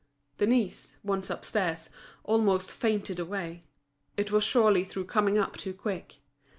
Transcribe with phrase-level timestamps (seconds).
[0.39, 1.91] Denise, once upstairs,
[2.23, 3.65] almost fainted away.
[4.17, 6.15] It was surely through coming up too quick.